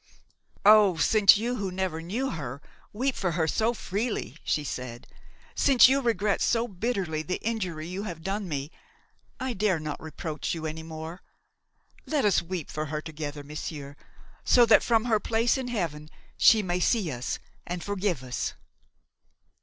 [0.65, 0.97] "Oh!
[0.97, 2.59] since you, who never knew her,
[2.91, 5.05] weep for her so freely," she said;
[5.53, 8.71] "since you regret so bitterly the injury you have done me,
[9.39, 11.21] I dare not reproach you any more.
[12.07, 13.95] Let us weep for her together, monsieur,
[14.43, 17.37] so that, from her place in heaven, she may see us
[17.67, 18.55] and forgive us."